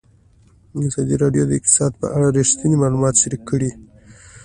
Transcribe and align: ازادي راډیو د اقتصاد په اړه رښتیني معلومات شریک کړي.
ازادي 0.87 1.15
راډیو 1.23 1.43
د 1.47 1.51
اقتصاد 1.59 1.91
په 2.01 2.07
اړه 2.15 2.27
رښتیني 2.37 2.75
معلومات 2.81 3.15
شریک 3.21 3.41
کړي. 3.49 3.71